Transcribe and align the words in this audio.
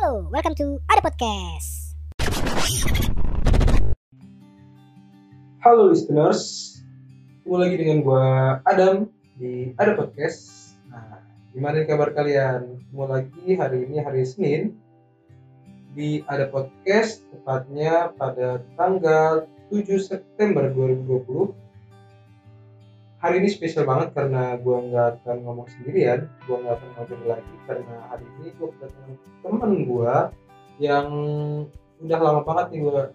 Halo, 0.00 0.24
welcome 0.32 0.56
to 0.56 0.80
Ada 0.88 1.04
Podcast. 1.04 1.92
Halo 5.60 5.92
listeners, 5.92 6.72
ketemu 7.36 7.56
lagi 7.60 7.76
dengan 7.76 7.98
gua 8.00 8.24
Adam 8.64 9.12
di 9.36 9.76
Ada 9.76 10.00
Podcast. 10.00 10.72
Nah, 10.88 11.20
gimana 11.52 11.84
kabar 11.84 12.16
kalian? 12.16 12.80
Ketemu 12.80 13.04
lagi 13.12 13.44
hari 13.60 13.78
ini 13.84 13.96
hari 14.00 14.24
Senin 14.24 14.72
di 15.92 16.24
Ada 16.24 16.48
Podcast, 16.48 17.20
tepatnya 17.36 18.16
pada 18.16 18.64
tanggal 18.80 19.52
7 19.68 19.84
September 20.00 20.72
2020. 20.72 21.52
Hari 23.20 23.44
ini 23.44 23.52
spesial 23.52 23.84
banget 23.84 24.16
karena 24.16 24.56
gua 24.64 24.80
nggak 24.80 25.06
akan 25.20 25.36
ngomong 25.44 25.68
sendirian, 25.68 26.24
gua 26.48 26.56
nggak 26.64 26.74
akan 26.80 26.88
ngobrol 26.96 27.24
lagi 27.28 27.54
karena 27.68 27.96
hari 28.08 28.24
ini 28.40 28.48
gua 28.56 28.68
kedatangan 28.72 29.16
teman 29.44 29.72
gua 29.84 30.14
yang 30.80 31.06
udah 32.00 32.16
lama 32.16 32.40
banget 32.48 32.66
nih 32.72 32.80
gua 32.80 33.12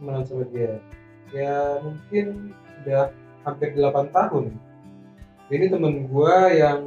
temenan 0.00 0.24
sama 0.24 0.44
dia. 0.48 0.80
Ya 1.36 1.84
mungkin 1.84 2.56
udah 2.80 3.12
hampir 3.44 3.76
8 3.76 4.08
tahun. 4.08 4.56
Ini 5.52 5.68
temen 5.68 6.08
gue 6.08 6.36
yang 6.56 6.80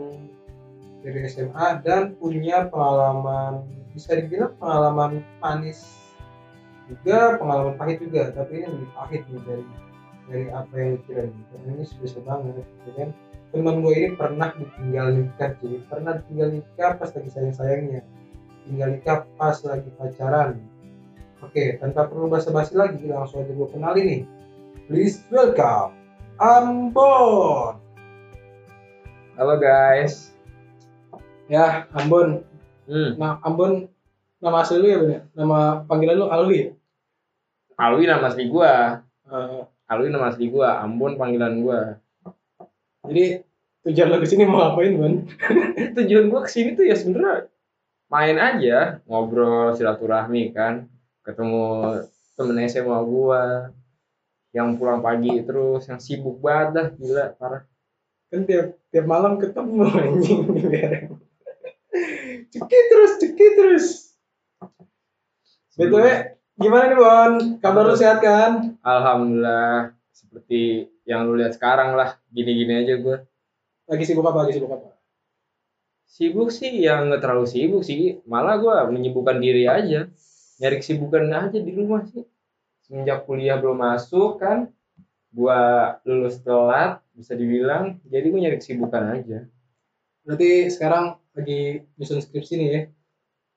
dari 1.05 1.29
SMA 1.29 1.85
dan 1.85 2.17
punya 2.17 2.65
pengalaman 2.65 3.61
bisa 3.93 4.17
dibilang 4.17 4.57
pengalaman 4.57 5.21
manis 5.37 5.85
juga 6.89 7.37
pengalaman 7.37 7.77
pahit 7.77 8.01
juga 8.01 8.33
tapi 8.33 8.65
ini 8.65 8.67
lebih 8.73 8.89
pahit 8.97 9.21
nih 9.29 9.41
dari 9.45 9.65
dari 10.25 10.47
apa 10.49 10.73
yang 10.73 10.97
kira 11.05 11.23
nih 11.29 11.45
karena 11.53 11.69
ini 11.77 11.85
spesial 11.85 12.23
banget 12.25 12.65
ya 12.89 12.91
kan 12.97 13.09
teman 13.53 13.79
gue 13.85 13.93
ini 13.93 14.09
pernah 14.17 14.49
ditinggal 14.57 15.07
nikah 15.15 15.51
jadi 15.61 15.77
pernah 15.87 16.11
ditinggal 16.19 16.49
nikah 16.59 16.91
pas 16.97 17.09
lagi 17.13 17.29
sayang 17.29 17.55
sayangnya 17.55 18.01
tinggal 18.65 18.89
nikah 18.93 19.19
pas 19.37 19.57
lagi 19.63 19.89
pacaran 19.95 20.61
Oke, 21.43 21.77
tanpa 21.77 22.09
perlu 22.09 22.31
basa-basi 22.31 22.73
lagi, 22.73 23.05
langsung 23.05 23.43
aja 23.43 23.53
gue 23.53 23.67
kenalin 23.69 24.05
nih. 24.07 24.21
Please 24.87 25.21
welcome 25.29 25.93
Ambon. 26.41 27.77
Halo 29.39 29.55
guys. 29.61 30.33
Ya, 31.47 31.85
Ambon. 31.93 32.43
Hmm. 32.89 33.15
Nah, 33.15 33.37
Ambon 33.43 33.87
nama 34.43 34.63
asli 34.63 34.83
lu 34.83 34.87
ya 34.87 34.97
bener? 34.99 35.21
Nama 35.31 35.85
panggilan 35.87 36.17
lu 36.17 36.27
Alwi 36.27 36.55
ya? 36.57 36.69
Alwi 37.79 38.03
nama 38.03 38.27
asli 38.31 38.51
gua. 38.51 39.03
Eh, 39.25 39.63
Alwi 39.85 40.09
nama 40.09 40.33
asli 40.33 40.49
gua. 40.49 40.81
Ambon 40.81 41.17
panggilan 41.17 41.61
gua. 41.61 41.99
jadi 43.05 43.45
tujuan 43.85 44.09
lu 44.09 44.17
ke 44.17 44.27
sini 44.27 44.49
mau 44.49 44.57
ngapain, 44.65 44.97
Bon? 44.97 45.13
Tujuan 46.01 46.25
gua 46.33 46.41
ke 46.41 46.49
sini 46.49 46.73
tuh 46.73 46.89
ya 46.89 46.97
sebenernya 46.97 47.45
main 48.09 48.37
aja, 48.37 49.01
ngobrol 49.05 49.77
silaturahmi 49.77 50.53
kan, 50.57 50.89
ketemu 51.21 52.01
temen 52.33 52.57
SMA 52.65 52.97
gua 53.05 53.69
yang 54.55 54.73
pulang 54.79 55.05
pagi 55.05 55.37
terus, 55.45 55.85
yang 55.85 56.01
sibuk 56.01 56.41
banget 56.41 56.69
dah, 56.73 56.87
gila 56.97 57.25
parah. 57.37 57.63
Kan 58.33 58.47
tiap 58.49 58.79
tiap 58.89 59.05
malam 59.05 59.37
ketemu 59.37 59.85
anjing 60.01 60.41
di 60.49 60.61
bereng. 60.65 61.07
Cekit 62.51 62.85
terus, 62.91 63.11
cekit 63.19 63.53
terus. 63.59 63.85
BTW, 65.75 66.07
gimana 66.55 66.83
nih, 66.87 66.97
Bon? 66.97 67.33
Kabar 67.59 67.83
lu 67.83 67.95
sehat 67.99 68.23
kan? 68.23 68.79
Alhamdulillah 68.79 69.91
seperti 70.15 70.87
yang 71.03 71.27
lu 71.27 71.35
lihat 71.35 71.59
sekarang 71.59 71.99
lah, 71.99 72.15
gini-gini 72.31 72.79
aja 72.79 72.95
gua. 72.99 73.17
Lagi 73.91 74.03
sibuk 74.07 74.23
apa? 74.23 74.47
Lagi 74.47 74.55
sibuk 74.55 74.71
apa? 74.71 74.95
Sibuk 76.07 76.49
sih 76.55 76.71
yang 76.79 77.11
nggak 77.11 77.19
terlalu 77.19 77.45
sibuk 77.45 77.83
sih, 77.83 78.23
malah 78.23 78.55
gua 78.55 78.87
menyibukkan 78.87 79.35
diri 79.43 79.67
aja. 79.67 80.07
Nyari 80.55 80.75
kesibukan 80.79 81.27
aja 81.27 81.59
di 81.59 81.71
rumah 81.75 82.07
sih. 82.07 82.23
Semenjak 82.87 83.27
kuliah 83.27 83.59
belum 83.59 83.75
masuk 83.75 84.39
kan, 84.39 84.71
gua 85.35 85.99
lulus 86.07 86.39
telat 86.39 87.03
bisa 87.11 87.35
dibilang, 87.35 87.99
jadi 88.07 88.31
gua 88.31 88.39
nyari 88.47 88.57
kesibukan 88.63 89.03
aja. 89.11 89.43
Berarti 90.23 90.71
sekarang 90.71 91.19
lagi 91.35 91.83
nyusun 91.99 92.23
skripsi 92.23 92.53
nih 92.55 92.69
ya? 92.71 92.81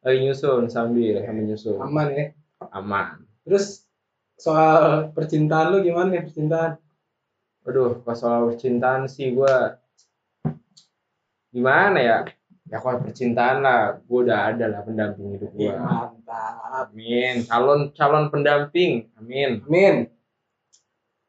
Lagi 0.02 0.18
nyusun 0.26 0.66
sambil 0.66 1.22
sambil 1.22 1.44
nyusun, 1.46 1.78
Aman 1.78 2.10
ya? 2.10 2.26
Aman. 2.72 3.24
Terus 3.44 3.84
soal 4.38 5.10
percintaan 5.12 5.74
lu 5.74 5.78
gimana 5.82 6.14
nih 6.14 6.22
percintaan? 6.28 6.78
Aduh, 7.68 8.00
kalau 8.04 8.16
soal 8.16 8.40
percintaan 8.52 9.10
sih 9.10 9.34
gua 9.36 9.76
gimana 11.52 11.98
ya? 12.00 12.18
Ya 12.68 12.76
kalau 12.84 13.00
percintaan 13.00 13.64
lah, 13.64 14.00
gua 14.04 14.18
udah 14.28 14.40
ada 14.52 14.64
lah 14.68 14.80
pendamping 14.84 15.36
hidup 15.36 15.52
gua. 15.56 15.74
mantap. 15.80 16.88
Amin. 16.88 17.44
Calon 17.48 17.92
calon 17.96 18.28
pendamping. 18.28 19.08
Amin. 19.16 19.64
Amin. 19.64 20.12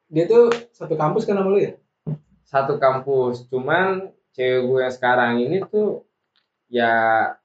Dia 0.09 0.25
tuh 0.25 0.51
satu 0.75 0.97
kampus 0.97 1.23
kan 1.23 1.37
sama 1.37 1.53
lu 1.53 1.61
ya? 1.61 1.73
satu 2.49 2.81
kampus 2.81 3.45
cuman 3.53 4.09
cewek 4.33 4.65
gue 4.65 4.79
yang 4.81 4.93
sekarang 4.93 5.33
ini 5.37 5.61
tuh 5.69 6.01
ya 6.65 6.93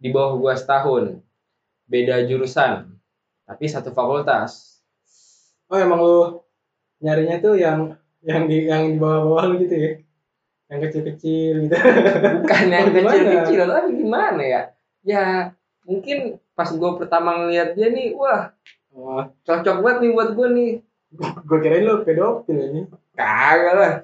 di 0.00 0.08
bawah 0.08 0.40
gue 0.40 0.52
setahun 0.56 1.04
beda 1.84 2.24
jurusan 2.24 2.93
tapi 3.44 3.64
satu 3.68 3.92
fakultas 3.92 4.74
Oh 5.64 5.80
emang 5.80 5.96
lu 5.98 6.44
nyarinya 7.00 7.40
tuh 7.40 7.56
yang 7.56 7.96
yang 8.20 8.44
di 8.44 8.68
yang 8.68 8.92
di 8.92 8.96
bawah-bawah 9.00 9.44
lu 9.48 9.54
gitu 9.64 9.74
ya? 9.74 9.90
Yang 10.68 10.80
kecil-kecil 10.88 11.54
gitu. 11.68 11.76
bukan 12.44 12.64
yang 12.68 12.86
Gimana? 12.92 13.08
kecil-kecil 13.08 13.60
tapi 13.64 13.90
gimana 13.96 14.42
ya 14.44 14.62
ya 15.04 15.24
mungkin 15.84 16.40
pas 16.52 16.68
gue 16.72 16.90
pertama 16.96 17.36
ngeliat 17.44 17.76
dia 17.76 17.88
nih 17.92 18.12
wah 18.16 18.52
Wah, 18.94 19.26
cocok 19.42 19.82
banget 19.82 19.96
nih 20.06 20.10
buat 20.14 20.30
gue 20.32 20.48
nih 20.54 20.70
gue 21.44 21.58
kirain 21.60 21.82
lu 21.82 22.02
pedofil 22.06 22.58
ini. 22.58 22.80
kagak 23.12 23.74
lah 23.74 23.94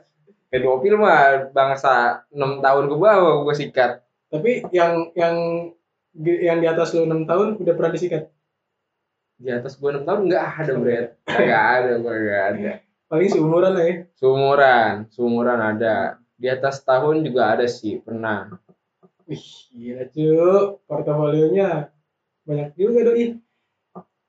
pedofil 0.50 0.94
mah 0.98 1.50
bangsa 1.54 2.26
6 2.34 2.60
tahun 2.60 2.84
ke 2.90 2.96
bawah 2.98 3.46
gue 3.46 3.54
sikat 3.54 4.02
Tapi 4.30 4.62
yang 4.70 5.10
yang 5.18 5.34
yang 6.18 6.58
di 6.62 6.66
atas 6.66 6.94
lu 6.94 7.02
6 7.06 7.26
tahun 7.26 7.58
udah 7.58 7.74
pernah 7.74 7.90
disikat. 7.90 8.30
Di 9.40 9.48
atas 9.48 9.80
gue 9.80 9.88
6 9.88 10.04
tahun 10.04 10.20
nggak 10.28 10.44
ada 10.60 10.72
Bret 10.76 11.08
kagak 11.24 11.64
ada 11.80 11.92
gue 11.96 12.14
nggak 12.14 12.44
ada 12.52 12.72
Paling 13.10 13.26
seumuran 13.26 13.74
lah 13.74 13.84
ya. 13.90 13.94
Seumuran, 14.14 14.92
seumuran 15.10 15.58
ada. 15.58 16.22
Di 16.38 16.46
atas 16.46 16.86
tahun 16.86 17.26
juga 17.26 17.58
ada 17.58 17.66
sih, 17.66 17.98
pernah. 17.98 18.54
Wih, 19.26 19.46
gila 19.74 20.06
cu. 20.14 20.30
Portofolionya 20.86 21.90
banyak 22.46 22.70
juga 22.78 23.10
doi. 23.10 23.34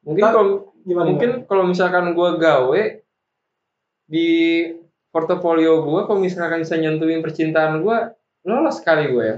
Mungkin 0.01 0.23
kalau 0.25 0.73
Gimana? 0.81 1.13
mungkin 1.13 1.45
kalau 1.45 1.69
misalkan 1.69 2.17
gua 2.17 2.41
gawe 2.41 2.81
di 4.09 4.29
portofolio 5.13 5.85
gua 5.85 6.09
kalau 6.09 6.17
misalkan 6.17 6.65
bisa 6.65 6.73
nyentuhin 6.73 7.21
percintaan 7.21 7.85
gua 7.85 8.17
lolos 8.41 8.81
kali 8.81 9.13
gua 9.13 9.23
ya. 9.29 9.37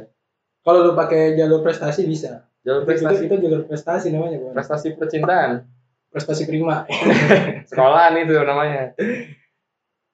Kalau 0.64 0.88
lu 0.88 0.96
pakai 0.96 1.36
jalur 1.36 1.60
prestasi 1.60 2.08
bisa. 2.08 2.48
Jalur 2.64 2.88
Prestasi 2.88 3.04
prestasi 3.04 3.24
itu 3.28 3.36
jalur 3.44 3.62
prestasi 3.68 4.08
namanya, 4.16 4.38
Bang. 4.40 4.54
prestasi 4.56 4.88
percintaan. 4.96 5.52
Prestasi 6.16 6.44
prima. 6.48 6.88
Sekolahan 7.70 8.16
itu 8.24 8.34
namanya. 8.40 8.96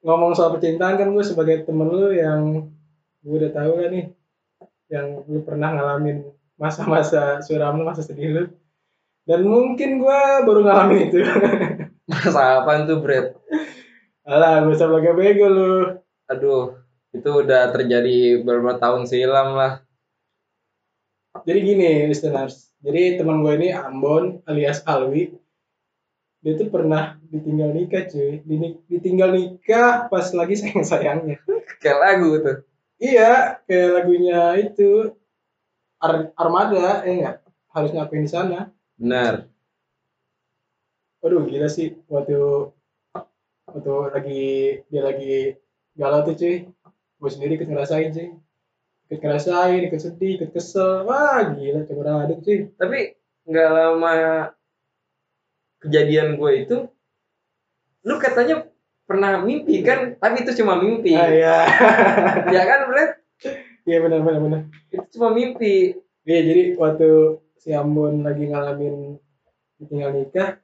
Ngomong 0.01 0.33
soal 0.33 0.57
percintaan 0.57 0.97
kan 0.97 1.13
gue 1.13 1.21
sebagai 1.21 1.67
temen 1.69 1.85
lu 1.85 2.09
yang 2.09 2.71
gue 3.21 3.35
udah 3.37 3.51
tahu 3.53 3.71
kan 3.83 3.89
nih 3.93 4.05
yang 4.89 5.21
lu 5.29 5.45
pernah 5.45 5.77
ngalamin 5.77 6.25
masa-masa 6.57 7.37
suram 7.45 7.77
lu, 7.77 7.85
masa 7.85 8.01
sedih 8.01 8.29
lu. 8.33 8.43
Dan 9.29 9.45
mungkin 9.45 10.01
gue 10.01 10.19
baru 10.41 10.65
ngalamin 10.65 10.99
itu. 11.13 11.21
Masa 12.09 12.65
apaan 12.65 12.89
tuh, 12.89 13.05
Bret? 13.05 13.37
Alah, 14.25 14.65
gue 14.65 14.73
belaga 14.73 15.13
bego 15.13 15.45
lu. 15.45 15.73
Aduh, 16.25 16.81
itu 17.13 17.29
udah 17.29 17.69
terjadi 17.69 18.41
beberapa 18.41 18.81
tahun 18.81 19.05
silam 19.05 19.53
lah. 19.53 19.85
Jadi 21.47 21.59
gini, 21.63 21.89
listeners. 22.09 22.71
Jadi 22.79 23.19
teman 23.19 23.43
gue 23.43 23.53
ini 23.59 23.69
Ambon 23.75 24.39
alias 24.47 24.83
Alwi. 24.87 25.35
Dia 26.39 26.55
tuh 26.55 26.71
pernah 26.71 27.19
ditinggal 27.27 27.75
nikah 27.75 28.07
cuy. 28.07 28.39
Ditinggal 28.87 29.35
nikah 29.35 30.07
pas 30.07 30.31
lagi 30.31 30.55
sayang-sayangnya. 30.55 31.43
Kayak 31.83 31.99
lagu 31.99 32.31
tuh. 32.39 32.57
Iya, 32.99 33.59
kayak 33.67 33.89
lagunya 33.95 34.41
itu 34.59 35.15
Ar- 35.99 36.31
Armada, 36.39 37.03
eh 37.03 37.19
enggak? 37.19 37.37
Harus 37.71 37.91
ngapain 37.91 38.23
di 38.23 38.31
sana. 38.31 38.71
Benar. 38.95 39.51
Waduh, 41.19 41.43
gila 41.51 41.67
sih 41.67 41.99
waktu 42.07 42.71
waktu 43.67 43.93
lagi 44.15 44.43
dia 44.87 45.01
lagi 45.03 45.59
galau 45.99 46.23
tuh 46.23 46.35
cuy. 46.39 46.55
Gue 47.19 47.29
sendiri 47.31 47.59
ikut 47.59 47.67
ngerasain 47.67 48.15
cuy. 48.15 48.31
Ikut 49.09 49.25
ngerasain, 49.25 49.81
ikut 49.89 49.97
sedih, 49.97 50.37
ikut 50.37 50.49
kesel. 50.53 51.01
Wah, 51.03 51.41
gila 51.57 51.81
campur 51.83 52.05
aduk 52.05 52.45
cuy. 52.45 52.69
tapi 52.77 53.17
nggak 53.49 53.69
lama 53.73 54.13
kejadian 55.81 56.37
gue 56.37 56.51
itu 56.59 56.77
lu 58.05 58.15
katanya 58.21 58.67
pernah 59.03 59.41
mimpi 59.41 59.81
kan 59.81 60.13
tapi 60.21 60.45
itu 60.45 60.61
cuma 60.61 60.77
mimpi 60.77 61.17
Ah, 61.17 61.27
iya. 61.27 61.57
ya 62.55 62.61
kan 62.63 62.79
Brad 62.85 63.11
Iya 63.89 63.97
benar 64.05 64.21
benar 64.21 64.39
benar. 64.43 64.61
itu 64.93 65.05
cuma 65.17 65.33
mimpi 65.33 65.97
Iya, 66.23 66.39
jadi 66.45 66.61
waktu 66.77 67.09
si 67.57 67.73
Ambon 67.73 68.21
lagi 68.21 68.45
ngalamin 68.45 69.17
ditinggal 69.81 70.13
nikah 70.13 70.61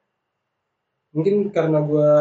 mungkin 1.09 1.49
karena 1.49 1.79
gue 1.81 2.11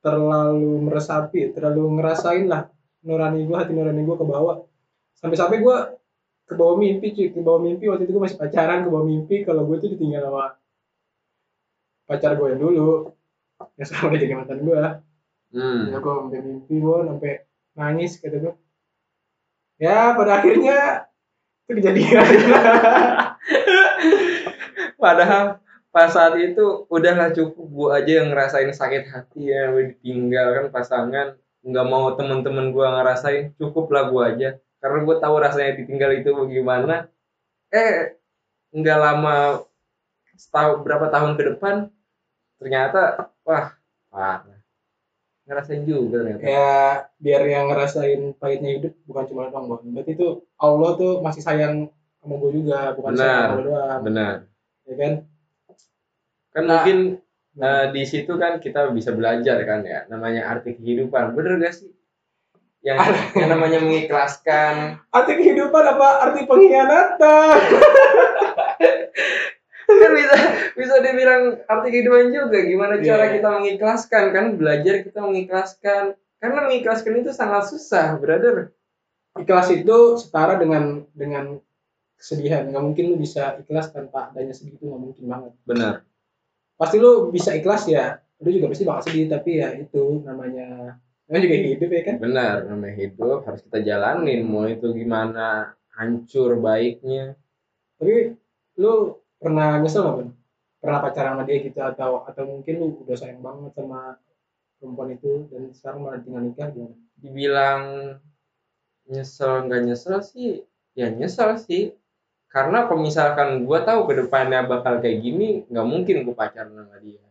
terlalu 0.00 0.88
meresapi 0.88 1.52
terlalu 1.52 2.00
ngerasain 2.00 2.48
lah 2.48 2.70
nurani 3.04 3.44
gue 3.44 3.56
hati 3.58 3.76
nurani 3.76 4.00
gue 4.00 4.16
ke 4.16 4.24
bawah 4.24 4.64
sampai-sampai 5.18 5.58
gue 5.62 5.76
ke 6.44 6.54
bawah 6.54 6.76
mimpi 6.76 7.12
cuy. 7.14 7.28
Ke 7.32 7.40
bawah 7.40 7.60
mimpi 7.62 7.88
waktu 7.90 8.04
itu 8.06 8.12
gue 8.14 8.24
masih 8.24 8.38
pacaran 8.38 8.84
ke 8.84 8.88
bawah 8.90 9.06
mimpi. 9.06 9.36
Kalau 9.42 9.66
gue 9.66 9.76
tuh 9.80 9.90
ditinggal 9.94 10.28
sama 10.28 10.44
pacar 12.04 12.36
gue 12.36 12.46
yang 12.54 12.60
dulu. 12.60 13.12
Yang 13.78 13.86
sekarang 13.90 14.08
udah 14.12 14.20
jadi 14.20 14.34
mantan 14.36 14.60
gue 14.62 14.82
Hmm. 15.54 15.86
ya 15.86 16.02
gue 16.02 16.14
sampai 16.18 16.42
mimpi 16.42 16.82
gue 16.82 16.98
sampai 17.06 17.32
nangis 17.78 18.18
kata 18.18 18.42
gue 18.42 18.54
ya 19.78 20.10
pada 20.18 20.42
akhirnya 20.42 21.06
itu 21.64 21.80
kejadian. 21.80 22.26
Padahal 25.02 25.64
pas 25.88 26.12
saat 26.12 26.36
itu 26.36 26.84
udahlah 26.92 27.32
cukup. 27.32 27.66
Gua 27.72 27.88
aja 28.00 28.20
yang 28.20 28.36
ngerasain 28.36 28.68
sakit 28.68 29.08
hati 29.08 29.48
ya. 29.48 29.72
Ditinggalkan 29.72 30.68
pasangan. 30.68 31.40
Nggak 31.64 31.86
mau 31.88 32.12
temen-temen 32.20 32.68
gua 32.76 33.00
ngerasain. 33.00 33.56
Cukup 33.56 33.88
lah 33.96 34.12
gua 34.12 34.36
aja 34.36 34.60
karena 34.84 34.98
gua 35.00 35.16
tahu 35.16 35.34
rasanya 35.40 35.80
ditinggal 35.80 36.12
itu 36.12 36.28
bagaimana 36.28 37.08
eh 37.72 38.20
nggak 38.68 38.98
lama 39.00 39.64
setahun 40.36 40.84
berapa 40.84 41.08
tahun 41.08 41.32
ke 41.40 41.42
depan 41.56 41.88
ternyata 42.60 43.32
wah 43.48 43.72
parah. 44.12 44.60
Ngerasain 45.44 45.84
juga 45.84 46.24
ternyata. 46.24 46.40
Ya 46.44 46.72
biar 47.20 47.42
yang 47.44 47.68
ngerasain 47.68 48.32
pahitnya 48.36 48.80
hidup 48.80 48.92
bukan 49.04 49.24
cuma 49.28 49.48
doang 49.48 49.68
Bang. 49.68 49.84
berarti 49.92 50.12
itu 50.16 50.28
Allah 50.56 50.90
tuh 50.96 51.20
masih 51.20 51.40
sayang 51.44 51.92
sama 52.20 52.34
gue 52.40 52.50
juga 52.60 52.96
bukan 52.96 53.12
sayang 53.12 53.28
Benar. 53.28 53.44
sama 53.44 53.56
lo 53.56 53.62
doang. 53.64 54.00
benar. 54.04 54.34
Ya 54.84 54.94
kan? 55.00 55.12
Kan 56.52 56.62
Nah. 56.64 56.72
mungkin 56.80 56.98
eh, 57.54 57.86
di 57.92 58.02
situ 58.04 58.32
kan 58.34 58.56
kita 58.58 58.88
bisa 58.96 59.10
belajar 59.12 59.56
kan 59.68 59.80
ya 59.84 60.08
namanya 60.08 60.48
arti 60.48 60.76
kehidupan. 60.76 61.36
Bener 61.36 61.60
gak 61.60 61.72
sih 61.76 61.92
yang 62.84 63.00
yang 63.32 63.48
namanya 63.48 63.80
mengikhlaskan. 63.80 65.00
Arti 65.08 65.32
kehidupan 65.40 65.84
apa? 65.96 66.08
Arti 66.28 66.44
pengkhianatan. 66.44 67.56
Kan 69.84 70.12
bisa 70.16 70.36
bisa 70.74 70.94
dibilang 71.00 71.60
arti 71.64 71.88
kehidupan 71.92 72.32
juga. 72.32 72.58
Gimana 72.60 73.00
cara 73.00 73.28
Iya. 73.28 73.32
kita 73.40 73.48
mengikhlaskan? 73.52 74.24
Kan 74.32 74.46
belajar 74.60 74.94
kita 75.00 75.20
mengikhlaskan. 75.24 76.02
Karena 76.40 76.60
mengikhlaskan 76.68 77.24
itu 77.24 77.32
sangat 77.32 77.72
susah 77.72 78.20
brother. 78.20 78.72
Ikhlas 79.40 79.72
itu 79.72 80.20
setara 80.20 80.60
dengan 80.60 81.08
dengan 81.16 81.56
kesedihan. 82.16 82.68
Nggak 82.68 82.84
mungkin 82.84 83.04
lu 83.12 83.16
bisa 83.16 83.56
ikhlas 83.60 83.92
tanpa 83.92 84.28
adanya 84.32 84.52
sedih 84.52 84.76
itu 84.76 84.84
nggak 84.88 85.02
mungkin 85.02 85.24
banget. 85.24 85.52
Benar. 85.64 85.94
Pasti 86.76 86.96
lu 87.00 87.32
bisa 87.32 87.56
ikhlas 87.56 87.88
ya. 87.88 88.20
Lu 88.44 88.52
juga 88.52 88.68
pasti 88.72 88.84
bakal 88.84 89.08
sedih 89.08 89.32
tapi 89.32 89.56
ya 89.60 89.72
itu 89.72 90.20
namanya 90.24 91.00
namanya 91.34 91.50
juga 91.50 91.56
hidup 91.66 91.90
ya 91.90 92.02
kan? 92.06 92.16
Benar 92.22 92.56
namanya 92.70 92.94
hidup 92.94 93.38
harus 93.42 93.60
kita 93.66 93.78
jalanin 93.82 94.46
mau 94.46 94.70
itu 94.70 94.86
gimana 94.94 95.74
hancur 95.98 96.62
baiknya. 96.62 97.34
Tapi 97.98 98.38
lu 98.78 99.18
pernah 99.42 99.82
nyesel 99.82 100.06
nggak 100.06 100.16
Bun? 100.22 100.28
pernah 100.84 101.00
pacaran 101.00 101.32
sama 101.40 101.48
dia 101.48 101.64
gitu 101.64 101.80
atau 101.80 102.28
atau 102.28 102.44
mungkin 102.44 102.74
lu 102.76 103.00
udah 103.08 103.16
sayang 103.16 103.40
banget 103.40 103.72
sama 103.72 104.20
perempuan 104.76 105.16
itu 105.16 105.48
dan 105.48 105.72
sekarang 105.72 106.04
malah 106.04 106.20
tinggal 106.20 106.44
nikah 106.44 106.68
gimana? 106.70 106.96
Dibilang 107.16 107.82
nyesel 109.08 109.64
nggak 109.64 109.82
nyesel 109.90 110.20
sih 110.20 110.62
ya 110.92 111.08
nyesel 111.08 111.56
sih. 111.56 111.96
Karena 112.52 112.86
kalau 112.86 113.02
misalkan 113.02 113.66
gue 113.66 113.78
tahu 113.82 114.06
ke 114.06 114.14
depannya 114.22 114.62
bakal 114.68 115.02
kayak 115.02 115.24
gini 115.24 115.66
nggak 115.66 115.86
mungkin 115.88 116.22
gue 116.22 116.36
pacaran 116.36 116.70
sama 116.70 117.00
dia. 117.02 117.24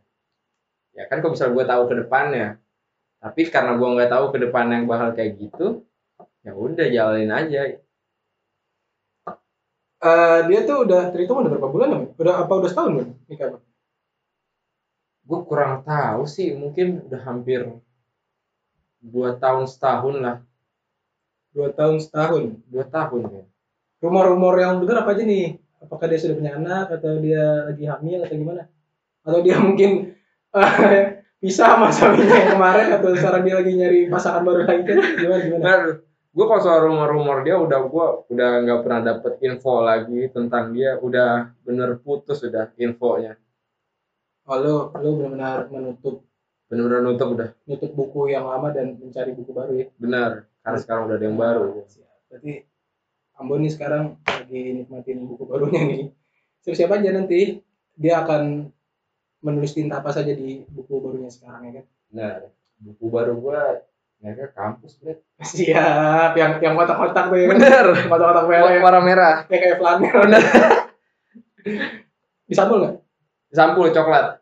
Ya 0.97 1.05
kan 1.05 1.21
kalau 1.21 1.37
misal 1.37 1.53
gue 1.53 1.63
tahu 1.63 1.83
ke 1.87 1.95
depannya 2.03 2.57
tapi 3.23 3.41
karena 3.47 3.79
gue 3.79 3.87
nggak 3.87 4.11
tahu 4.11 4.25
ke 4.35 4.37
depannya 4.43 4.83
yang 4.83 4.87
bakal 4.91 5.09
kayak 5.15 5.39
gitu 5.39 5.65
ya 6.43 6.51
udah 6.51 6.87
jalanin 6.91 7.31
aja. 7.31 7.79
Eh, 10.03 10.39
dia 10.51 10.59
tuh 10.67 10.83
udah 10.83 11.15
terhitung 11.15 11.39
udah 11.39 11.51
berapa 11.55 11.69
bulan 11.71 11.87
ya 11.87 11.97
Bun? 12.03 12.03
udah 12.19 12.33
apa 12.43 12.53
udah 12.59 12.69
setahun 12.69 12.91
Bun, 12.91 13.07
nikah 13.31 13.55
gue 15.23 15.39
kurang 15.47 15.87
tahu 15.87 16.27
sih 16.27 16.51
mungkin 16.51 17.07
udah 17.07 17.21
hampir 17.23 17.63
dua 18.99 19.35
tahun 19.35 19.67
setahun 19.67 20.15
lah. 20.19 20.37
Dua 21.55 21.69
tahun 21.71 22.03
setahun? 22.03 22.59
Dua 22.67 22.83
tahun 22.87 23.21
ya. 23.31 23.43
Rumor-rumor 24.03 24.59
yang 24.59 24.83
dengar 24.83 25.03
apa 25.03 25.15
aja 25.15 25.23
nih? 25.23 25.59
Apakah 25.83 26.07
dia 26.11 26.19
sudah 26.19 26.35
punya 26.39 26.55
anak 26.55 26.99
atau 26.99 27.19
dia 27.19 27.67
lagi 27.71 27.83
hamil 27.87 28.19
atau 28.23 28.35
gimana? 28.35 28.63
Atau 29.23 29.39
dia 29.43 29.55
mungkin 29.65 30.15
eh, 30.55 31.22
pisah 31.43 31.75
sama 31.75 31.91
suaminya 31.91 32.35
yang 32.39 32.51
kemarin 32.55 32.87
atau 32.95 33.11
sekarang 33.11 33.43
dia 33.43 33.55
lagi 33.59 33.71
nyari 33.75 33.99
pasangan 34.07 34.47
baru 34.47 34.63
lagi 34.63 34.83
kan? 34.87 34.97
Gimana 35.19 35.41
gimana? 35.43 35.59
Nah, 35.59 35.77
gue 36.31 36.45
kalau 36.47 36.61
soal 36.63 36.79
rumor-rumor 36.87 37.43
dia 37.43 37.59
udah 37.59 37.79
gue 37.83 38.05
udah 38.31 38.49
nggak 38.63 38.79
pernah 38.87 39.01
dapet 39.03 39.33
info 39.43 39.83
lagi 39.83 40.31
tentang 40.31 40.71
dia, 40.71 40.95
udah 41.03 41.51
bener 41.67 41.99
putus 41.99 42.41
udah 42.47 42.71
infonya, 42.79 43.35
oh 44.47 44.57
lu 44.57 44.75
lu 45.03 45.09
benar-benar 45.19 45.67
menutup 45.67 46.23
bener-bener 46.71 47.05
nutup 47.05 47.27
udah, 47.37 47.49
nutup 47.69 47.91
buku 47.93 48.33
yang 48.33 48.49
lama 48.49 48.73
dan 48.73 48.97
mencari 48.97 49.35
buku 49.37 49.51
baru 49.53 49.73
ya? 49.77 49.87
Benar. 49.99 50.49
Karena 50.63 50.77
sekarang 50.79 51.01
udah 51.11 51.15
ada 51.19 51.25
yang 51.27 51.37
baru. 51.37 51.85
Berarti 52.31 52.53
Ambon 53.37 53.61
nih 53.61 53.73
sekarang 53.73 54.17
lagi 54.25 54.61
nikmatin 54.81 55.25
buku 55.25 55.43
barunya 55.45 55.81
nih. 55.85 56.01
Siap-siap 56.65 56.97
aja 56.97 57.09
nanti. 57.13 57.61
Dia 57.93 58.25
akan 58.25 58.72
menulis 59.43 59.75
tinta 59.75 59.99
apa 59.99 60.09
saja 60.15 60.31
di 60.31 60.63
buku 60.71 61.03
barunya 61.03 61.27
sekarang 61.27 61.67
ya 61.67 61.71
kan? 61.83 61.85
Nah, 62.15 62.33
buku 62.79 63.05
baru 63.11 63.35
gue 63.37 63.61
mereka 64.23 64.55
kampus, 64.55 64.95
Bret. 65.03 65.19
siap 65.43 66.31
yang 66.39 66.63
yang 66.63 66.79
kotak-kotak 66.79 67.27
tuh 67.27 67.37
ya 67.37 67.45
kan? 67.51 67.59
Bener. 67.59 67.85
kotak-kotak 68.07 68.45
merah 68.47 68.71
yang 68.71 68.83
Warna 68.87 69.01
merah. 69.03 69.35
kayak 69.51 69.61
kayak 69.67 69.77
flanel. 69.83 70.19
Disambul 72.47 72.77
nggak? 72.83 72.95
Sampul 73.53 73.93
coklat, 73.93 74.41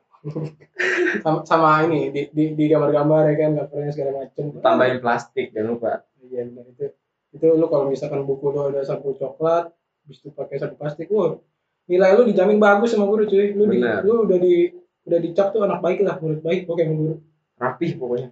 sama, 1.20 1.44
sama 1.44 1.84
ini 1.84 2.16
di 2.16 2.22
di, 2.32 2.44
di 2.56 2.66
gambar-gambar 2.72 3.28
ya 3.28 3.36
kan? 3.36 3.50
Gambarnya 3.60 3.92
segala 3.92 4.12
macem. 4.24 4.46
Tambahin 4.64 4.98
plastik 5.04 5.52
jangan 5.52 5.76
lupa. 5.76 5.92
iya 6.22 6.48
benar. 6.48 6.64
Itu 6.72 6.86
itu 7.32 7.46
lu 7.58 7.66
kalau 7.68 7.90
misalkan 7.92 8.24
buku 8.24 8.54
lu 8.54 8.72
ada 8.72 8.86
sampul 8.86 9.18
coklat 9.18 9.72
habis 10.06 10.18
itu 10.20 10.30
pakai 10.32 10.60
sampul 10.60 10.78
plastik 10.80 11.08
wah 11.12 11.40
nilai 11.88 12.16
lu 12.16 12.24
dijamin 12.24 12.62
bagus 12.62 12.94
sama 12.96 13.10
guru 13.10 13.28
cuy. 13.28 13.52
Lu 13.52 13.68
di, 13.68 13.82
lu 13.84 14.30
udah 14.30 14.38
di 14.40 14.72
udah 15.02 15.20
dicap 15.20 15.48
tuh 15.50 15.66
anak 15.66 15.80
baik 15.82 16.06
lah 16.06 16.18
murid 16.22 16.42
baik 16.42 16.70
oke 16.70 16.84
guru 16.84 17.16
Rapih 17.58 17.94
pokoknya. 17.98 18.30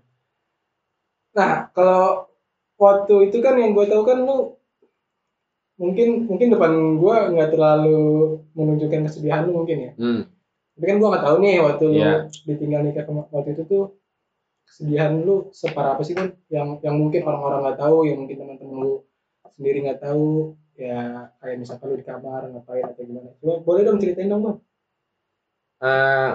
nah 1.30 1.70
kalau 1.70 2.26
waktu 2.82 3.30
itu 3.30 3.38
kan 3.40 3.54
yang 3.62 3.78
gue 3.78 3.86
tahu 3.86 4.02
kan 4.02 4.18
lu 4.26 4.58
mungkin 5.80 6.26
mungkin 6.28 6.48
depan 6.52 6.72
gue 6.98 7.16
nggak 7.38 7.50
terlalu 7.56 8.02
menunjukkan 8.58 9.06
kesedihan 9.08 9.46
lu 9.48 9.64
mungkin 9.64 9.78
ya 9.80 9.92
Hmm. 9.96 10.22
tapi 10.76 10.86
kan 10.90 10.98
gue 10.98 11.10
nggak 11.14 11.26
tahu 11.26 11.36
nih 11.40 11.56
waktu 11.62 11.84
lu 11.88 11.96
Iya. 12.02 12.14
ditinggal 12.44 12.82
nikah 12.84 13.06
waktu 13.30 13.50
itu 13.54 13.64
tuh 13.64 13.84
kesedihan 14.66 15.12
lu 15.22 15.50
separah 15.54 15.94
apa 15.96 16.04
sih 16.04 16.18
kan 16.18 16.34
yang 16.50 16.78
yang 16.82 16.96
mungkin 16.98 17.22
orang-orang 17.24 17.60
nggak 17.70 17.80
tahu 17.80 17.98
yang 18.10 18.18
mungkin 18.22 18.38
teman-teman 18.38 18.76
lu 18.82 18.94
sendiri 19.56 19.78
nggak 19.86 20.02
tahu 20.04 20.54
ya 20.74 21.00
kayak 21.38 21.58
misalkan 21.62 21.86
lu 21.92 21.96
di 22.00 22.06
kamar 22.06 22.42
ngapain 22.50 22.86
atau 22.88 23.04
gimana 23.06 23.30
coba 23.40 23.54
boleh 23.62 23.82
dong 23.86 23.98
ceritain 24.02 24.28
dong 24.28 24.42
bang 24.44 24.58
Eh, 25.80 26.32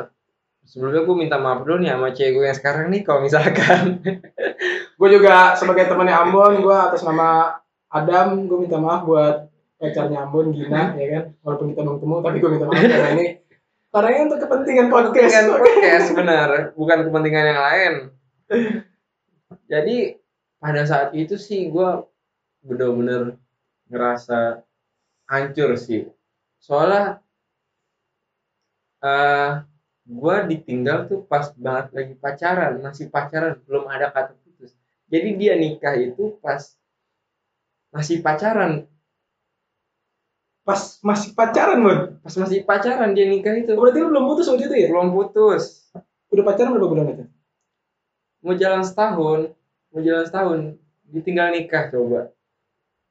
sebelumnya 0.64 1.04
gue 1.04 1.16
minta 1.16 1.36
maaf 1.36 1.62
dulu 1.62 1.84
nih 1.84 1.92
sama 1.92 2.08
cewek 2.10 2.32
gue 2.34 2.44
yang 2.48 2.58
sekarang 2.58 2.86
nih 2.90 3.00
kalau 3.04 3.20
misalkan. 3.24 4.00
Gue 4.98 5.08
juga 5.10 5.58
sebagai 5.58 5.90
temannya 5.90 6.14
Ambon 6.14 6.62
gue 6.62 6.76
atas 6.78 7.02
nama 7.02 7.58
Adam 7.90 8.46
gue 8.46 8.58
minta 8.62 8.78
maaf 8.78 9.02
buat 9.02 9.50
pacarnya 9.76 10.24
Ambon 10.24 10.54
Gina 10.54 10.94
ya 11.00 11.06
kan? 11.18 11.24
Walaupun 11.44 11.74
kita 11.74 11.80
belum 11.82 11.96
ketemu 12.00 12.14
tapi 12.22 12.36
gue 12.40 12.50
minta 12.50 12.66
maaf 12.70 12.78
karena 12.80 13.10
ini 13.18 13.26
karena 13.94 14.08
ini 14.10 14.20
untuk 14.26 14.40
kepentingan 14.42 14.86
podcast 14.90 15.30
kepentingan 15.30 15.46
podcast. 15.54 16.06
benar 16.14 16.48
bukan 16.74 16.98
kepentingan 17.10 17.44
yang 17.46 17.60
lain. 17.60 17.92
Jadi 19.70 19.96
pada 20.62 20.82
saat 20.88 21.10
itu 21.14 21.36
sih 21.36 21.70
gue 21.70 21.90
bener-bener 22.64 23.36
ngerasa 23.90 24.62
hancur 25.28 25.76
sih. 25.76 26.08
Soalnya 26.62 27.20
eh 29.04 29.73
gue 30.04 30.36
ditinggal 30.52 31.08
tuh 31.08 31.24
pas 31.24 31.48
banget 31.56 31.86
lagi 31.96 32.14
pacaran 32.20 32.84
masih 32.84 33.08
pacaran 33.08 33.56
belum 33.64 33.88
ada 33.88 34.12
kata 34.12 34.36
putus. 34.44 34.76
Jadi 35.08 35.28
dia 35.40 35.56
nikah 35.56 35.96
itu 35.96 36.36
pas 36.44 36.76
masih 37.88 38.20
pacaran. 38.20 38.84
Pas 40.64 40.80
masih 41.04 41.32
pacaran 41.32 41.78
Bon 41.80 41.98
pas 42.20 42.34
masih 42.36 42.64
pacaran 42.68 43.16
dia 43.16 43.24
nikah 43.28 43.56
itu. 43.56 43.72
Berarti 43.72 43.98
lu 44.04 44.12
belum 44.12 44.24
putus 44.28 44.48
waktu 44.52 44.68
itu 44.68 44.76
ya? 44.76 44.88
Belum 44.92 45.12
putus. 45.16 45.88
Udah 46.28 46.44
pacaran 46.44 46.76
berapa 46.76 46.88
bulan 46.92 47.06
itu? 47.16 47.24
Mau 48.44 48.54
jalan 48.60 48.84
setahun 48.84 49.40
mau 49.94 50.02
jalan 50.02 50.24
setahun 50.26 50.58
ditinggal 51.08 51.54
nikah 51.54 51.88
coba. 51.88 52.34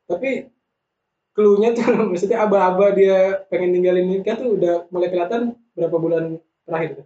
Tapi 0.06 0.52
clue-nya 1.34 1.74
tuh 1.74 1.90
maksudnya 2.14 2.46
aba-aba 2.46 2.94
dia 2.94 3.42
pengen 3.50 3.74
ninggalin 3.74 4.06
nikah 4.14 4.38
tuh 4.38 4.60
udah 4.60 4.86
mulai 4.94 5.10
kelihatan 5.10 5.58
berapa 5.74 5.98
bulan 5.98 6.38
terakhir? 6.66 7.06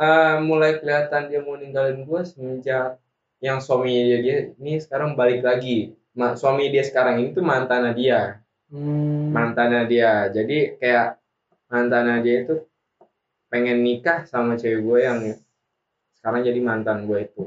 Eh, 0.00 0.36
mulai 0.40 0.80
kelihatan 0.80 1.28
dia 1.28 1.40
mau 1.44 1.60
ninggalin 1.60 2.08
gue 2.08 2.20
semenjak 2.24 2.96
yang 3.44 3.60
suaminya 3.60 4.04
dia, 4.08 4.18
dia 4.24 4.36
ini 4.56 4.80
sekarang 4.80 5.12
balik 5.16 5.44
lagi. 5.44 5.92
Ma, 6.16 6.34
suami 6.36 6.68
dia 6.72 6.84
sekarang 6.84 7.20
ini 7.20 7.30
tuh 7.36 7.44
mantannya 7.44 7.92
dia, 7.96 8.20
Hmm. 8.72 9.30
mantannya 9.34 9.82
dia. 9.90 10.28
Jadi 10.32 10.80
kayak 10.80 11.20
mantannya 11.68 12.16
dia 12.24 12.36
itu 12.44 12.54
pengen 13.50 13.82
nikah 13.82 14.24
sama 14.30 14.54
cewek 14.56 14.80
gue 14.86 14.98
yang 15.02 15.18
sekarang 16.18 16.40
jadi 16.46 16.60
mantan 16.62 17.04
gue 17.08 17.18
itu. 17.28 17.44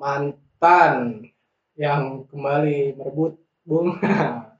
mantan 0.00 1.28
yang 1.76 2.24
kembali 2.32 2.96
merebut 2.96 3.36
bunga 3.68 4.56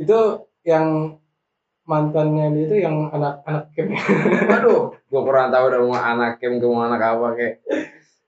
itu 0.00 0.20
yang 0.64 1.20
mantannya 1.86 2.50
dia 2.50 2.62
itu 2.66 2.76
yang 2.82 3.08
anak-anak 3.14 3.70
camp 3.72 3.94
Waduh, 4.50 4.82
gue 4.98 5.20
kurang 5.22 5.54
tahu 5.54 5.64
udah 5.70 5.80
mau 5.86 5.94
anak 5.94 6.42
kem 6.42 6.58
ke 6.58 6.66
mau 6.66 6.82
anak 6.82 7.00
apa 7.00 7.26
kayak. 7.38 7.54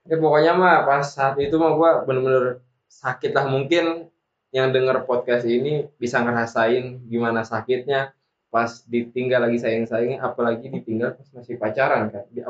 Ya 0.09 0.15
pokoknya 0.17 0.51
mah 0.55 0.87
pas 0.87 1.05
saat 1.05 1.35
itu 1.37 1.59
mah 1.59 1.75
gue 1.75 1.91
bener-bener 2.07 2.63
sakit 2.87 3.35
lah 3.35 3.45
mungkin 3.51 4.09
yang 4.49 4.73
denger 4.73 5.05
podcast 5.05 5.45
ini 5.45 5.85
bisa 6.01 6.23
ngerasain 6.25 7.05
gimana 7.05 7.45
sakitnya 7.45 8.15
pas 8.49 8.81
ditinggal 8.89 9.45
lagi 9.45 9.61
sayang-sayangnya 9.61 10.25
apalagi 10.25 10.73
ditinggal 10.73 11.13
pas 11.13 11.27
masih 11.37 11.55
pacaran 11.61 12.09
kan. 12.09 12.25
Di- 12.33 12.47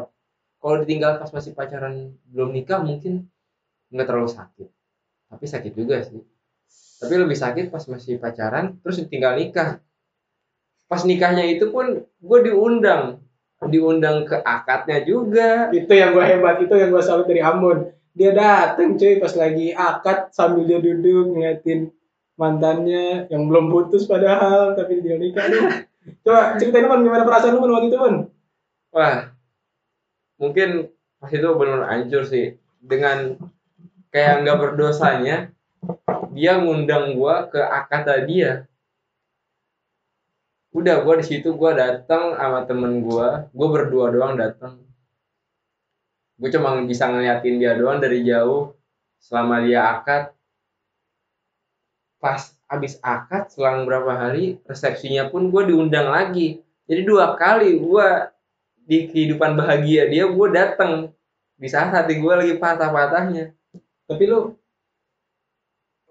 kalau 0.60 0.76
ditinggal 0.86 1.20
pas 1.20 1.32
masih 1.34 1.52
pacaran 1.52 2.16
belum 2.32 2.56
nikah 2.56 2.80
mungkin 2.80 3.28
nggak 3.92 4.08
terlalu 4.08 4.32
sakit. 4.32 4.68
Tapi 5.28 5.46
sakit 5.46 5.74
juga 5.76 6.00
sih. 6.06 6.22
Tapi 7.00 7.14
lebih 7.18 7.36
sakit 7.36 7.74
pas 7.74 7.84
masih 7.90 8.22
pacaran 8.22 8.78
terus 8.80 9.02
ditinggal 9.04 9.36
nikah. 9.36 9.84
Pas 10.90 11.06
nikahnya 11.06 11.46
itu 11.46 11.70
pun 11.70 12.02
gue 12.04 12.40
diundang. 12.42 13.22
Diundang 13.70 14.26
ke 14.26 14.42
akadnya 14.42 15.06
juga. 15.06 15.70
Itu 15.70 15.94
yang 15.94 16.18
gue 16.18 16.26
hebat 16.26 16.58
itu 16.66 16.74
yang 16.74 16.90
gue 16.90 17.04
salut 17.06 17.30
dari 17.30 17.46
Ambon. 17.46 17.94
Dia 18.18 18.34
dateng 18.34 18.98
cuy 18.98 19.22
pas 19.22 19.32
lagi 19.38 19.72
akad 19.72 20.34
sambil 20.34 20.66
dia 20.66 20.82
duduk 20.82 21.30
ngeliatin 21.30 21.94
mantannya 22.40 23.28
yang 23.28 23.52
belum 23.52 23.68
putus 23.68 24.08
padahal 24.08 24.72
tapi 24.80 25.04
dia 25.04 25.20
nikah 25.20 25.44
coba 26.24 26.56
ceritain 26.56 26.88
man 26.88 27.04
gimana 27.04 27.28
perasaan 27.28 27.60
lu 27.60 27.68
Man, 27.68 27.76
waktu 27.76 27.88
itu 27.92 27.98
man 28.00 28.16
wah 28.96 29.16
mungkin 30.40 30.70
pas 31.20 31.32
itu 31.36 31.50
benar 31.60 31.84
hancur 31.92 32.24
sih. 32.24 32.56
Dengan 32.80 33.36
kayak 34.16 34.48
nggak 34.48 34.58
berdosanya 34.58 35.52
dia 36.32 36.56
ngundang 36.64 37.20
gua 37.20 37.52
ke 37.52 37.60
akad 37.60 38.08
dia 38.24 38.69
udah 40.76 40.96
gua 41.02 41.16
di 41.20 41.26
situ 41.26 41.54
gua 41.58 41.74
datang 41.74 42.38
sama 42.38 42.66
temen 42.70 43.02
gua. 43.02 43.50
Gua 43.52 43.68
berdua 43.74 44.14
doang 44.14 44.38
datang. 44.38 44.90
Gue 46.40 46.50
cuma 46.56 46.72
bisa 46.88 47.12
ngeliatin 47.12 47.60
dia 47.60 47.76
doang 47.76 48.00
dari 48.00 48.24
jauh 48.24 48.72
selama 49.20 49.60
dia 49.68 49.92
akad. 49.92 50.32
Pas 52.16 52.56
abis 52.72 52.96
akad 53.04 53.52
selang 53.52 53.84
berapa 53.84 54.08
hari 54.16 54.64
resepsinya 54.64 55.28
pun 55.28 55.52
gue 55.52 55.68
diundang 55.68 56.08
lagi. 56.08 56.64
Jadi 56.88 57.02
dua 57.04 57.36
kali 57.36 57.76
gue 57.76 58.08
di 58.88 59.12
kehidupan 59.12 59.60
bahagia 59.60 60.08
dia 60.08 60.32
gue 60.32 60.48
datang. 60.56 61.12
Di 61.60 61.68
saat 61.68 61.92
hati 61.92 62.24
gue 62.24 62.34
lagi 62.34 62.56
patah-patahnya. 62.56 63.52
Tapi 64.08 64.24
lu 64.24 64.56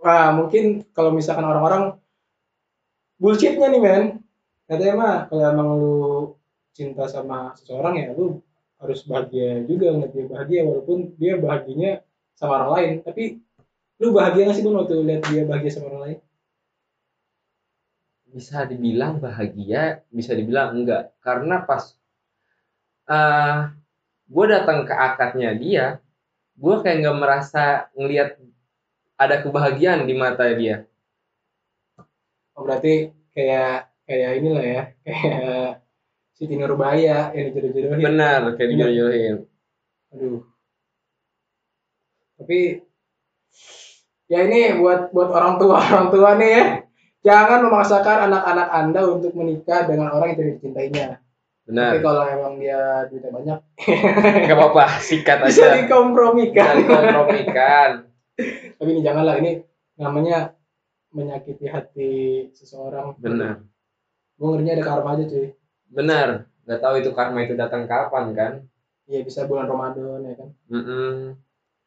wah 0.04 0.28
mungkin 0.36 0.84
kalau 0.92 1.16
misalkan 1.16 1.48
orang-orang 1.48 1.96
bullshitnya 3.16 3.72
nih 3.72 3.80
men 3.80 4.04
katanya 4.68 4.94
mah 4.94 5.16
kalau 5.32 5.44
emang 5.48 5.68
lu 5.80 5.96
cinta 6.76 7.08
sama 7.08 7.56
seseorang 7.56 7.94
ya 7.98 8.08
lu 8.12 8.44
harus 8.78 9.02
bahagia 9.02 9.66
juga 9.66 9.90
ngeliat 9.90 10.12
dia 10.14 10.24
bahagia 10.30 10.60
walaupun 10.62 10.98
dia 11.18 11.34
bahagianya 11.40 11.92
sama 12.38 12.62
orang 12.62 12.70
lain. 12.78 12.92
Tapi 13.02 13.24
lu 13.98 14.14
bahagia 14.14 14.46
gak 14.46 14.56
sih 14.60 14.62
Bun 14.62 14.78
waktu 14.78 14.94
lihat 15.02 15.22
dia 15.26 15.42
bahagia 15.42 15.70
sama 15.74 15.90
orang 15.90 16.02
lain? 16.06 16.18
Bisa 18.28 18.62
dibilang 18.68 19.18
bahagia 19.18 20.06
bisa 20.14 20.36
dibilang 20.38 20.78
enggak. 20.78 21.10
Karena 21.18 21.66
pas 21.66 21.98
uh, 23.10 23.74
gue 24.28 24.44
datang 24.46 24.86
ke 24.86 24.94
akadnya 24.94 25.50
dia 25.58 25.86
gue 26.58 26.74
kayak 26.82 27.06
nggak 27.06 27.18
merasa 27.18 27.64
ngelihat 27.94 28.38
ada 29.18 29.42
kebahagiaan 29.42 30.06
di 30.06 30.14
mata 30.14 30.46
dia. 30.54 30.86
Oh 32.54 32.62
berarti 32.62 33.10
kayak 33.34 33.90
kayak 34.08 34.40
inilah 34.40 34.64
ya 34.64 34.82
kayak 35.04 35.84
Siti 36.32 36.54
Nurbaya 36.56 37.30
yang 37.36 37.52
dijodoh-jodohin 37.52 38.00
benar 38.00 38.40
kayak 38.56 38.68
dijodohin 38.72 39.44
Aduh. 40.14 40.40
Tapi 42.38 42.80
ya 44.28 44.38
ini 44.48 44.78
buat 44.80 45.12
buat 45.12 45.30
orang 45.32 45.60
tua 45.60 45.76
orang 45.88 46.08
tua 46.08 46.30
nih 46.40 46.50
ya. 46.50 46.64
Jangan 47.18 47.66
memaksakan 47.66 48.30
anak-anak 48.30 48.68
Anda 48.70 49.00
untuk 49.10 49.34
menikah 49.34 49.84
dengan 49.90 50.14
orang 50.14 50.32
yang 50.32 50.38
tidak 50.38 50.52
dicintainya. 50.62 51.08
Tapi 51.68 51.76
benar 51.76 51.92
kalau 52.00 52.24
emang 52.24 52.54
dia 52.56 53.04
duitnya 53.12 53.28
banyak, 53.28 53.58
nggak 54.48 54.56
apa-apa 54.56 55.04
sikat 55.04 55.44
bisa 55.44 55.68
aja 55.68 55.84
dikompromikan. 55.84 56.80
bisa 56.80 57.00
dikompromikan 57.04 57.90
Tapi 58.80 58.88
ini 58.88 59.00
janganlah 59.04 59.36
ini 59.36 59.60
namanya 60.00 60.56
menyakiti 61.12 61.68
hati 61.68 62.12
seseorang. 62.56 63.20
benar 63.20 63.60
Gue 64.38 64.46
ngerinya 64.48 64.72
ada 64.74 64.84
karma 64.86 65.10
aja 65.14 65.24
cuy. 65.26 65.46
benar 65.88 66.28
nggak 66.62 66.80
tahu 66.80 66.94
itu 67.00 67.10
karma 67.10 67.38
itu 67.42 67.54
datang 67.54 67.84
kapan 67.84 68.24
kan 68.32 68.52
Iya 69.04 69.24
bisa 69.24 69.48
bulan 69.48 69.64
Ramadan 69.66 70.20
ya 70.22 70.34
kan. 70.36 70.48
Mm-mm. 70.68 71.32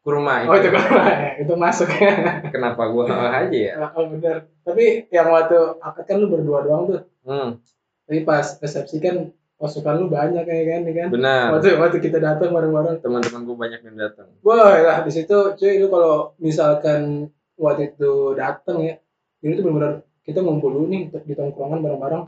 kurma 0.02 0.42
Oh 0.44 0.58
itu 0.58 0.68
itu 0.68 0.74
karma 0.74 1.04
ya, 1.06 1.30
itu 1.46 1.54
masuk 1.56 1.90
ya. 1.94 2.14
kenapa 2.54 2.90
gua 2.90 3.06
aja 3.40 3.54
ya 3.54 3.74
Oh 3.94 4.10
bener. 4.10 4.50
Tapi 4.62 5.06
yang 5.08 5.30
waktu 5.30 5.54
akad 5.80 6.06
kan 6.06 6.18
lu 6.18 6.28
berdua 6.28 6.60
doang 6.62 6.84
tuh. 6.88 7.02
hmm, 7.24 7.62
Tapi 8.04 8.20
pas 8.22 8.58
resepsi 8.58 8.98
kan 8.98 9.30
pasukan 9.56 9.94
lu 9.96 10.10
banyak 10.10 10.42
ya 10.42 10.64
kan, 10.68 10.82
ya 10.82 10.94
kan? 10.98 11.08
benar 11.14 11.46
Waktu 11.54 11.78
waktu 11.78 11.98
kita 12.02 12.18
datang 12.18 12.50
bareng-bareng. 12.50 12.98
teman-teman 13.00 13.42
gua 13.46 13.58
banyak 13.62 13.80
yang 13.86 13.96
datang 13.96 14.28
Wah, 14.42 14.74
lah 14.82 14.98
di 15.06 15.14
situ 15.14 15.38
cuy 15.54 15.78
lu 15.78 15.88
kalau 15.88 16.34
misalkan 16.42 17.30
waktu 17.56 17.94
itu 17.94 18.34
datang 18.34 18.82
ya, 18.82 18.98
ini 19.40 19.54
tuh 19.54 19.64
benar-benar 19.64 19.94
kita 20.22 20.42
ngumpul 20.42 20.74
dulu 20.74 20.86
nih 20.90 21.14
di 21.22 21.34
tongkrongan 21.38 21.86
bareng-bareng. 21.86 22.26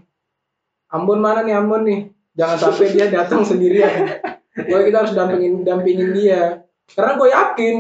Ambon 0.90 1.20
mana 1.24 1.46
nih 1.46 1.56
Ambon 1.56 1.88
nih? 1.88 2.02
Jangan 2.34 2.58
sampai 2.58 2.92
dia 2.92 3.08
datang 3.14 3.46
sendirian. 3.46 4.20
Gue 4.54 4.80
kita 4.90 4.98
harus 5.06 5.14
dampingin 5.14 5.62
dampingin 5.62 6.12
dia. 6.12 6.66
Karena 6.92 7.16
gue 7.18 7.30
yakin 7.30 7.76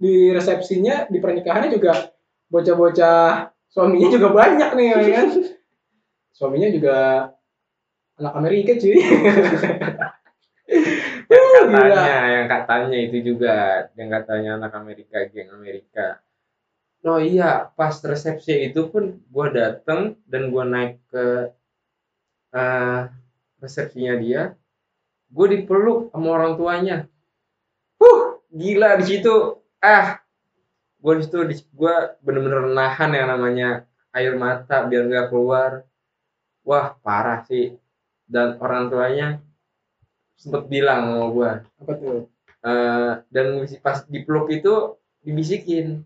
di 0.00 0.32
resepsinya 0.32 1.06
di 1.12 1.18
pernikahannya 1.20 1.70
juga 1.70 2.10
bocah-bocah 2.48 3.52
suaminya 3.70 4.08
juga 4.10 4.28
banyak 4.32 4.70
nih 4.74 4.86
ya 4.90 4.98
kan. 5.20 5.28
Suaminya 6.32 6.68
juga 6.72 6.96
anak 8.16 8.34
Amerika 8.36 8.72
cuy. 8.80 8.98
yang 11.30 11.46
katanya 11.54 11.82
gila. 11.86 12.26
yang 12.30 12.46
katanya 12.46 12.98
itu 12.98 13.18
juga 13.22 13.54
yang 13.94 14.10
katanya 14.10 14.50
anak 14.58 14.72
Amerika 14.78 15.18
geng 15.30 15.50
Amerika 15.54 16.22
oh 17.06 17.18
iya 17.18 17.70
pas 17.74 17.94
resepsi 18.02 18.70
itu 18.70 18.90
pun 18.90 19.18
gua 19.30 19.50
datang 19.50 20.18
dan 20.26 20.50
gua 20.50 20.66
naik 20.66 21.02
ke 21.10 21.54
eh, 22.54 23.00
resepsinya 23.60 24.14
dia 24.18 24.42
gue 25.30 25.46
dipeluk 25.46 26.10
sama 26.10 26.28
orang 26.34 26.52
tuanya. 26.58 26.96
Huh 28.02 28.42
gila 28.50 28.98
di 28.98 29.04
situ. 29.06 29.62
Ah 29.78 30.18
gue 31.00 31.12
di 31.16 31.22
situ 31.24 31.38
gue 31.72 31.94
bener-bener 32.20 32.68
nahan 32.76 33.16
yang 33.16 33.28
namanya 33.32 33.68
air 34.12 34.34
mata 34.34 34.84
biar 34.84 35.06
nggak 35.06 35.28
keluar. 35.30 35.86
Wah 36.66 36.98
parah 37.00 37.46
sih. 37.46 37.78
Dan 38.30 38.58
orang 38.62 38.90
tuanya 38.90 39.28
sempet 40.38 40.70
bilang 40.70 41.10
sama 41.10 41.26
gue 41.34 41.50
Apa 41.82 41.92
tuh? 41.98 42.20
Eh, 42.60 43.12
dan 43.32 43.46
pas 43.80 44.04
dipeluk 44.10 44.50
itu 44.52 44.98
dibisikin. 45.22 46.02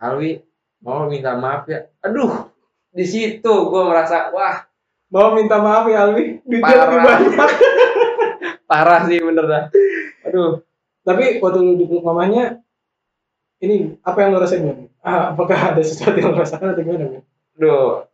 Alwi 0.00 0.44
mau 0.80 1.08
minta 1.08 1.36
maaf 1.36 1.68
ya? 1.68 1.88
Aduh 2.04 2.52
di 2.90 3.06
situ 3.06 3.54
gue 3.70 3.82
merasa 3.86 4.34
wah 4.34 4.69
Mau 5.10 5.34
minta 5.34 5.58
maaf 5.58 5.90
ya 5.90 6.06
Alwi, 6.06 6.38
duitnya 6.46 6.86
lebih 6.86 6.98
banyak. 7.02 7.34
parah 8.70 9.02
sih 9.10 9.18
bener 9.18 9.44
dah. 9.50 9.64
Aduh. 10.30 10.62
Tapi 11.02 11.42
waktu 11.42 11.58
lu 11.58 11.74
dipeluk 11.74 12.06
mamanya, 12.06 12.62
ini 13.58 13.98
apa 14.06 14.18
yang 14.22 14.30
lu 14.30 14.38
rasain 14.38 14.62
Bang? 14.62 14.86
Ah, 15.02 15.34
apakah 15.34 15.74
ada 15.74 15.82
sesuatu 15.82 16.14
yang 16.14 16.30
lu 16.30 16.38
rasakan 16.38 16.78
atau 16.78 16.86
gimana 16.86 17.10
Bang? 17.10 17.24
aduh. 17.58 18.06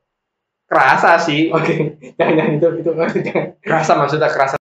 Kerasa 0.67 1.21
sih. 1.21 1.53
Oke, 1.53 1.95
jangan 2.19 2.35
jangan 2.35 2.53
itu 2.57 2.67
itu 2.81 2.91
jangan. 2.97 3.47
kerasa 3.61 3.93
maksudnya 3.95 4.33
kerasa. 4.33 4.57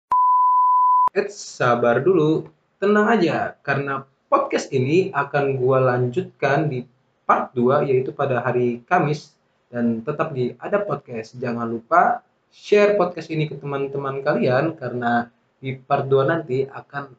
Eits, 1.15 1.39
sabar 1.39 2.03
dulu, 2.03 2.51
tenang 2.83 3.07
aja, 3.15 3.55
karena 3.63 4.05
podcast 4.27 4.75
ini 4.75 5.15
akan 5.15 5.55
gua 5.55 5.79
lanjutkan 5.95 6.67
di 6.67 6.83
part 7.23 7.55
2 7.55 7.89
yaitu 7.89 8.11
pada 8.11 8.43
hari 8.43 8.83
Kamis 8.85 9.33
dan 9.75 10.07
tetap 10.07 10.31
di 10.31 10.55
ada 10.63 10.79
podcast. 10.87 11.35
Jangan 11.35 11.67
lupa 11.67 12.23
share 12.55 12.95
podcast 12.95 13.27
ini 13.35 13.51
ke 13.51 13.59
teman-teman 13.59 14.23
kalian 14.23 14.79
karena 14.79 15.27
di 15.59 15.75
part 15.75 16.07
2 16.07 16.31
nanti 16.31 16.63
akan 16.63 17.11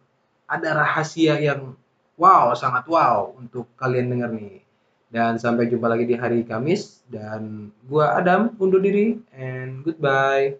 ada 0.48 0.70
rahasia 0.72 1.36
yang 1.36 1.76
wow, 2.16 2.56
sangat 2.56 2.88
wow 2.88 3.36
untuk 3.36 3.68
kalian 3.76 4.08
dengar 4.08 4.32
nih. 4.32 4.64
Dan 5.12 5.36
sampai 5.36 5.68
jumpa 5.68 5.92
lagi 5.92 6.08
di 6.08 6.16
hari 6.16 6.48
Kamis 6.48 7.04
dan 7.12 7.72
gua 7.84 8.16
Adam 8.16 8.56
undur 8.56 8.80
diri 8.80 9.20
and 9.36 9.84
goodbye. 9.84 10.56